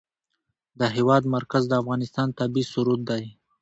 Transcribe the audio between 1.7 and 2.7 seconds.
افغانستان طبعي